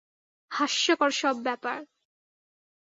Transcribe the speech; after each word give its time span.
হাস্যকর 0.51 1.11
সব 1.11 1.35
ব্যাপার। 1.43 1.79